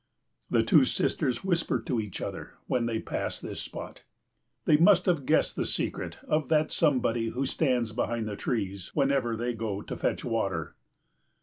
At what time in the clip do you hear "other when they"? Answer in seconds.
2.21-2.99